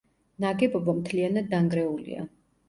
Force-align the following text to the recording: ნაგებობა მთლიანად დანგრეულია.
ნაგებობა 0.45 0.95
მთლიანად 1.01 1.53
დანგრეულია. 1.53 2.27